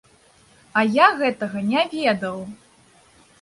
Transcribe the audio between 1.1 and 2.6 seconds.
гэтага не ведаў!